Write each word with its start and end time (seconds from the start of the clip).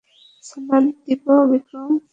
সালাদ 0.43 0.85
দিবো, 1.05 1.35
বিক্রম? 1.49 1.91